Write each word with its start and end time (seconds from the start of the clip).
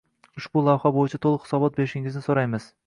Ushbu 0.41 0.63
lavha 0.67 0.93
boʻyicha 0.95 1.21
toʻliq 1.27 1.47
hisobot 1.47 1.79
berishingizni 1.81 2.27
soʻraymiz. 2.29 2.73